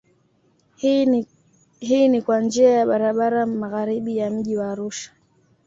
[1.79, 5.11] Hii ni kwa njia ya barabara magharibi ya mji wa Arusha